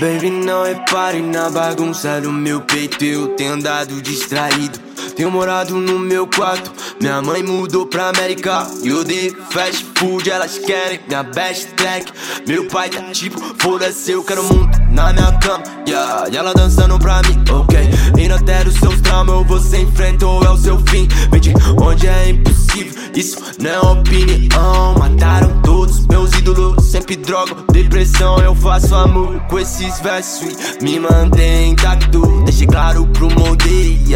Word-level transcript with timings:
Baby, 0.00 0.30
não 0.30 0.62
repare 0.62 1.20
na 1.20 1.50
bagunça 1.50 2.20
do 2.20 2.30
meu 2.30 2.60
peito. 2.60 3.04
Eu 3.04 3.28
tenho 3.30 3.54
andado 3.54 4.00
distraído. 4.00 4.78
Tenho 5.16 5.28
morado 5.28 5.74
no 5.74 5.98
meu 5.98 6.24
quarto. 6.24 6.72
Minha 7.00 7.20
mãe 7.20 7.42
mudou 7.42 7.84
pra 7.84 8.10
América. 8.10 8.64
E 8.84 8.88
eu 8.88 9.02
dei 9.02 9.34
fast 9.50 9.84
food, 9.96 10.30
elas 10.30 10.56
querem 10.58 11.00
minha 11.08 11.24
best 11.24 11.66
track. 11.74 12.12
Meu 12.46 12.68
pai 12.68 12.88
tá 12.90 13.02
tipo, 13.10 13.40
foda-se, 13.58 14.12
eu 14.12 14.22
quero 14.22 14.44
muito 14.44 14.78
na 14.92 15.12
minha 15.12 15.32
cama. 15.38 15.64
Yeah, 15.88 16.28
e 16.30 16.36
ela 16.36 16.54
dançando 16.54 16.96
pra 17.00 17.20
mim, 17.22 17.42
ok. 17.50 17.80
E 18.16 18.28
não 18.28 18.38
ter 18.38 18.68
os 18.68 18.74
seus 18.74 19.00
traumas, 19.00 19.34
ou 19.34 19.44
você 19.44 19.78
enfrenta 19.78 20.24
ou 20.24 20.44
é 20.44 20.50
o 20.50 20.56
seu 20.56 20.78
fim. 20.86 21.08
De 21.40 21.52
onde 21.82 22.06
é 22.06 22.28
impossível, 22.28 22.94
isso 23.16 23.36
não 23.58 23.70
é 23.70 23.80
opinião. 23.80 24.94
Mataram 24.96 25.60
todos 25.62 25.97
sempre 27.08 27.16
droga, 27.16 27.54
depressão. 27.72 28.38
Eu 28.38 28.54
faço 28.54 28.94
amor 28.94 29.40
com 29.48 29.58
esses 29.58 29.98
versos 30.00 30.54
me 30.82 31.00
mantém 31.00 31.70
intacto. 31.70 32.20
Deixe 32.44 32.66
claro 32.66 33.06
pro 33.06 33.28
molde, 33.34 34.14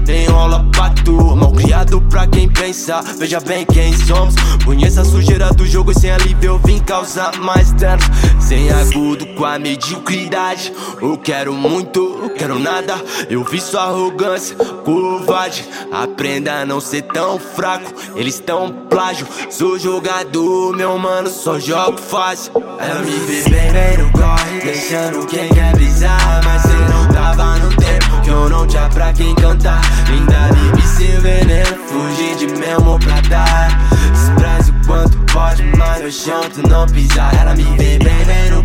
yeah. 0.00 0.10
Nem 0.10 0.26
rola 0.26 0.64
pacto, 0.76 1.12
mal 1.36 1.52
criado 1.52 2.00
pra 2.02 2.26
quem 2.26 2.48
pensa. 2.48 3.00
Veja 3.18 3.38
bem 3.40 3.64
quem 3.64 3.92
somos. 3.96 4.34
Conheça 4.64 5.02
a 5.02 5.04
sujeira 5.04 5.52
do 5.52 5.66
jogo 5.66 5.92
e 5.92 5.94
sem 5.94 6.10
alívio 6.10 6.52
eu 6.52 6.58
vim 6.58 6.78
causar 6.80 7.36
mais 7.38 7.70
danos. 7.72 8.04
Sem 8.40 8.70
agudo 8.70 9.26
com 9.34 9.44
a 9.44 9.58
mediocridade. 9.58 10.72
Eu 11.00 11.16
quero 11.16 11.52
muito, 11.52 12.18
eu 12.22 12.30
quero 12.30 12.58
nada. 12.58 12.94
Eu 13.28 13.44
vi 13.44 13.60
sua 13.60 13.84
arrogância, 13.84 14.56
covarde. 14.56 15.64
Aprenda 15.92 16.62
a 16.62 16.66
não 16.66 16.80
ser 16.80 17.02
tão 17.02 17.38
fraco. 17.38 17.92
Eles 18.16 18.40
tão 18.40 18.72
plágio. 18.90 19.26
Sou 19.48 19.78
jogador, 19.78 20.74
meu 20.76 20.98
mano, 20.98 21.28
só 21.30 21.58
jogo 21.58 21.98
fácil. 21.98 22.52
Ela 22.80 23.00
me 23.02 23.12
vê 23.12 23.48
bem, 23.48 23.72
bem 23.72 23.98
no 23.98 24.10
corre, 24.10 24.60
deixando 24.62 25.26
quem 25.26 25.48
quer 25.50 25.72
brisar. 25.72 26.40
Mas 26.44 26.62
cê 26.62 26.68
não 26.68 27.08
tava 27.12 27.58
no 27.58 27.68
tempo 27.76 27.99
eu 28.30 28.48
não 28.48 28.66
tinha 28.66 28.88
pra 28.88 29.12
quem 29.12 29.34
cantar. 29.34 29.80
Ainda 30.08 30.52
vive 30.54 30.86
seu 30.86 31.20
veneno, 31.20 31.76
fugir 31.88 32.36
de 32.36 32.46
mesmo 32.58 32.98
pra 32.98 33.20
dar. 33.28 33.90
Despreze 34.12 34.70
o 34.70 34.86
quanto 34.86 35.18
pode, 35.32 35.62
mas 35.76 36.14
chão 36.14 36.42
tu 36.52 36.66
não 36.68 36.86
pisar. 36.86 37.34
Ela 37.34 37.54
me 37.54 37.64
vê 37.76 37.98
bem, 37.98 38.24
bem 38.24 38.50
no 38.50 38.62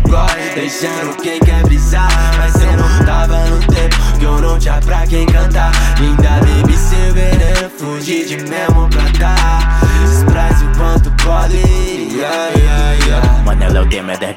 deixando 0.54 1.16
quem 1.22 1.38
quer 1.40 1.62
brisar. 1.64 2.08
Mas 2.38 2.52
cê 2.52 2.66
não 2.66 3.04
tava 3.04 3.38
no 3.46 3.58
tempo 3.66 3.96
que 4.18 4.24
eu 4.24 4.40
não 4.40 4.58
tinha 4.58 4.80
pra 4.80 5.06
quem 5.06 5.26
cantar. 5.26 5.72
Ainda 5.98 6.40
vive 6.44 6.76
seu 6.76 7.12
veneno, 7.12 7.70
fugir 7.78 8.26
de 8.26 8.36
mesmo 8.48 8.88
pra 8.88 9.05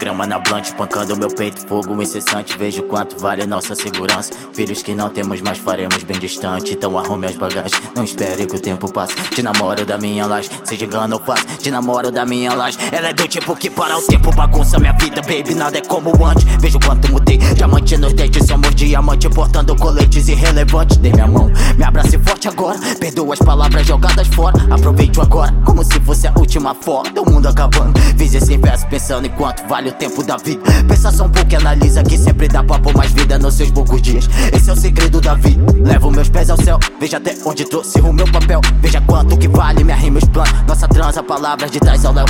o 0.09 0.13
tema, 0.13 0.25
10 0.25 0.25
gramas 0.25 0.27
na 0.27 0.39
blunt 0.39 0.73
Pancando 0.73 1.17
meu 1.17 1.29
peito, 1.29 1.65
fogo 1.67 2.01
incessante. 2.01 2.57
Vejo 2.57 2.83
quanto 2.83 3.17
vale 3.19 3.45
nossa 3.45 3.75
segurança. 3.75 4.31
Filhos 4.53 4.81
que 4.81 4.93
não 4.93 5.09
temos, 5.09 5.41
mas 5.41 5.57
faremos 5.57 6.03
bem 6.03 6.17
distante. 6.19 6.73
Então 6.73 6.97
arrume 6.97 7.27
as 7.27 7.35
bagagens, 7.35 7.81
não 7.95 8.03
espere 8.03 8.45
que 8.45 8.55
o 8.55 8.59
tempo 8.59 8.91
passe. 8.91 9.13
Te 9.31 9.41
namoro 9.41 9.85
da 9.85 9.97
minha 9.97 10.25
laje, 10.25 10.49
seja 10.63 10.85
engano 10.85 11.15
ou 11.15 11.21
faz 11.21 11.45
Te 11.59 11.71
namoro 11.71 12.11
da 12.11 12.25
minha 12.25 12.53
laje. 12.53 12.77
Ela 12.91 13.09
é 13.09 13.13
do 13.13 13.27
tipo 13.27 13.55
que 13.55 13.69
para 13.69 13.97
o 13.97 14.01
tempo 14.01 14.33
bagunça 14.33 14.79
minha 14.79 14.93
vida 14.93 15.21
Baby, 15.21 15.53
nada 15.53 15.77
é 15.77 15.81
como 15.81 16.11
antes, 16.25 16.43
vejo 16.59 16.79
quanto 16.79 17.11
mudei 17.11 17.37
Diamante 17.37 17.97
nos 17.97 18.13
dentes, 18.13 18.47
somos 18.47 18.73
diamante 18.75 19.29
Portando 19.29 19.75
coletes 19.75 20.27
irrelevantes. 20.27 20.97
Dei 20.97 21.11
minha 21.11 21.27
mão, 21.27 21.51
me 21.77 21.83
abrace 21.83 22.17
forte 22.19 22.47
agora. 22.47 22.79
Perdoa 22.99 23.33
as 23.33 23.39
palavras 23.39 23.85
jogadas 23.85 24.27
fora. 24.27 24.57
Aproveite 24.69 25.19
agora, 25.19 25.53
como 25.65 25.83
se 25.83 25.99
fosse 26.01 26.27
a 26.27 26.33
última 26.37 26.73
foto 26.73 27.21
O 27.21 27.29
mundo 27.29 27.47
acabando, 27.47 27.99
fiz 28.17 28.33
esse 28.33 28.57
verso 28.57 28.87
pensando 28.87 29.25
em 29.25 29.29
quanto 29.29 29.67
vale 29.67 29.89
o 29.89 29.93
tempo 29.99 30.23
da 30.23 30.37
vida. 30.37 30.63
Pensa 30.87 31.11
só 31.11 31.25
um 31.25 31.29
pouco 31.29 31.51
e 31.51 31.55
analisa 31.57 32.01
que 32.01 32.17
sempre 32.17 32.47
dá 32.47 32.63
pra 32.63 32.79
pôr 32.79 32.95
mais 32.95 33.11
vida 33.11 33.37
nos 33.37 33.53
seus 33.55 33.69
poucos 33.69 34.01
dias. 34.01 34.27
Esse 34.51 34.69
é 34.69 34.73
o 34.73 34.75
segredo 34.75 35.19
da 35.19 35.35
vida. 35.35 35.61
Levo 35.83 36.09
meus 36.09 36.29
pés 36.29 36.49
ao 36.49 36.57
céu, 36.57 36.79
veja 36.99 37.17
até 37.17 37.35
onde 37.45 37.65
trouxe 37.65 37.99
o 37.99 38.13
meu 38.13 38.25
papel. 38.31 38.61
Veja 38.81 39.01
quanto 39.01 39.37
que 39.37 39.47
vale 39.47 39.83
minha 39.83 39.97
rima 39.97 40.17
e 40.19 40.23
os 40.23 40.29
planos. 40.29 40.53
Nossa 40.65 40.87
transa, 40.87 41.21
palavras 41.21 41.69
de 41.69 41.79
trás 41.79 42.05
ao 42.05 42.13
léu. 42.13 42.25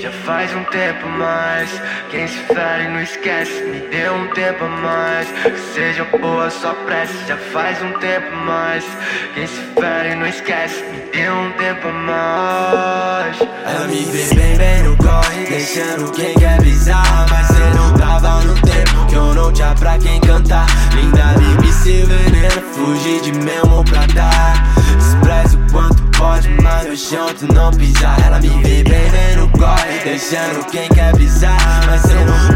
Já 0.00 0.12
faz 0.12 0.54
um 0.54 0.64
tempo 0.64 1.08
mais, 1.08 1.70
quem 2.10 2.26
se 2.28 2.38
fere 2.54 2.88
não 2.88 3.02
esquece. 3.02 3.62
Me 3.64 3.80
dê 3.88 4.08
um 4.08 4.28
tempo 4.28 4.64
a 4.64 4.68
mais, 4.68 5.28
que 5.28 5.58
seja 5.74 6.04
boa 6.04 6.48
só 6.50 6.72
prece. 6.86 7.12
Já 7.26 7.36
faz 7.36 7.82
um 7.82 7.92
tempo 7.98 8.34
mais, 8.46 8.84
quem 9.34 9.46
se 9.46 9.60
fere 9.78 10.14
não 10.14 10.26
esquece. 10.26 10.84
Me 10.84 10.98
dê 11.12 11.28
um 11.30 11.52
tempo 11.52 11.88
a 11.88 11.92
mais. 11.92 13.40
Ela 13.40 13.86
me 13.88 14.04
vê 14.04 14.34
bem, 14.34 14.56
bem 14.56 14.82
no 14.84 14.96
corre, 14.96 15.44
deixando 15.48 16.12
quem 16.12 16.34
quer 16.34 16.58
brisar. 16.58 17.26
Mas 17.30 17.46
cê 17.48 17.76
não 17.76 17.94
tava 17.94 18.40
no 18.44 18.67
chão 26.98 27.28
tu 27.38 27.50
não 27.52 27.70
pisar. 27.70 28.18
Ela 28.26 28.40
me 28.40 28.48
vê 28.48 28.82
bem, 28.82 29.36
no 29.36 29.48
corre, 29.50 30.00
deixando 30.02 30.66
quem 30.66 30.88
quer 30.88 31.12
brisar. 31.12 31.56
Mas 31.86 32.02
cê 32.02 32.14
não 32.24 32.47